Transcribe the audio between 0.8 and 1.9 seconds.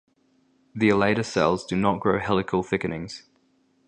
elater cells do